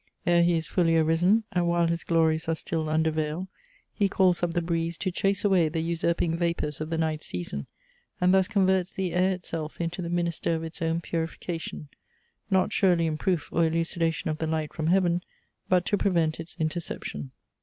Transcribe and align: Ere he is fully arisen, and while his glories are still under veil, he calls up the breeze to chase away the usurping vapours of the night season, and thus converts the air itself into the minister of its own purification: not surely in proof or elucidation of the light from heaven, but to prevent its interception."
Ere 0.25 0.41
he 0.41 0.53
is 0.57 0.65
fully 0.65 0.97
arisen, 0.97 1.43
and 1.51 1.67
while 1.67 1.85
his 1.85 2.03
glories 2.03 2.49
are 2.49 2.55
still 2.55 2.89
under 2.89 3.11
veil, 3.11 3.47
he 3.93 4.09
calls 4.09 4.41
up 4.41 4.55
the 4.55 4.59
breeze 4.63 4.97
to 4.97 5.11
chase 5.11 5.45
away 5.45 5.69
the 5.69 5.79
usurping 5.79 6.35
vapours 6.35 6.81
of 6.81 6.89
the 6.89 6.97
night 6.97 7.21
season, 7.21 7.67
and 8.19 8.33
thus 8.33 8.47
converts 8.47 8.95
the 8.95 9.13
air 9.13 9.29
itself 9.29 9.79
into 9.79 10.01
the 10.01 10.09
minister 10.09 10.55
of 10.55 10.63
its 10.63 10.81
own 10.81 11.01
purification: 11.01 11.87
not 12.49 12.73
surely 12.73 13.05
in 13.05 13.15
proof 13.15 13.47
or 13.51 13.63
elucidation 13.67 14.31
of 14.31 14.39
the 14.39 14.47
light 14.47 14.73
from 14.73 14.87
heaven, 14.87 15.21
but 15.69 15.85
to 15.85 15.99
prevent 15.99 16.39
its 16.39 16.55
interception." 16.57 17.29